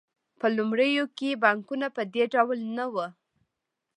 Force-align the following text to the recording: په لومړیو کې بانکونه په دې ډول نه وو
په 0.39 0.47
لومړیو 0.57 1.05
کې 1.17 1.39
بانکونه 1.45 1.87
په 1.95 2.01
دې 2.13 2.23
ډول 2.33 2.59
نه 2.77 2.85
وو 2.93 3.07